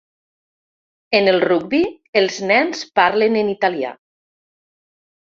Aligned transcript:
En 1.19 1.27
el 1.33 1.37
rugbi, 1.43 1.81
els 2.21 2.39
nens 2.53 2.81
parlen 3.01 3.39
en 3.43 3.53
italià. 3.55 3.93